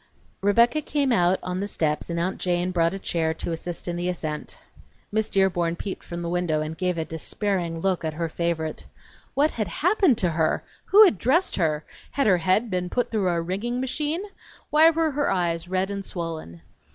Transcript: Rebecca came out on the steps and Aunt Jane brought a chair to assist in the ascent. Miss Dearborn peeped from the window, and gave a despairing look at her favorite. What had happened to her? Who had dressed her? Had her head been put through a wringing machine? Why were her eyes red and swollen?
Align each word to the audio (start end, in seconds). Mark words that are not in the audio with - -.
Rebecca 0.41 0.81
came 0.81 1.11
out 1.11 1.37
on 1.43 1.59
the 1.59 1.67
steps 1.67 2.09
and 2.09 2.19
Aunt 2.19 2.39
Jane 2.39 2.71
brought 2.71 2.95
a 2.95 2.97
chair 2.97 3.35
to 3.35 3.51
assist 3.51 3.87
in 3.87 3.97
the 3.97 4.09
ascent. 4.09 4.57
Miss 5.11 5.29
Dearborn 5.29 5.75
peeped 5.75 6.03
from 6.03 6.23
the 6.23 6.29
window, 6.29 6.59
and 6.59 6.75
gave 6.75 6.97
a 6.97 7.05
despairing 7.05 7.79
look 7.81 8.03
at 8.03 8.15
her 8.15 8.27
favorite. 8.27 8.87
What 9.35 9.51
had 9.51 9.67
happened 9.67 10.17
to 10.17 10.29
her? 10.31 10.63
Who 10.85 11.05
had 11.05 11.19
dressed 11.19 11.57
her? 11.57 11.85
Had 12.09 12.25
her 12.25 12.37
head 12.39 12.71
been 12.71 12.89
put 12.89 13.11
through 13.11 13.29
a 13.29 13.39
wringing 13.39 13.79
machine? 13.79 14.23
Why 14.71 14.89
were 14.89 15.11
her 15.11 15.31
eyes 15.31 15.67
red 15.67 15.91
and 15.91 16.03
swollen? 16.03 16.61